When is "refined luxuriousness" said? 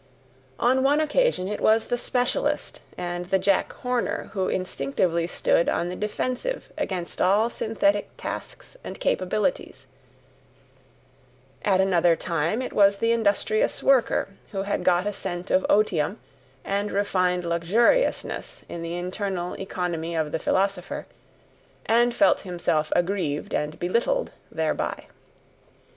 16.91-18.65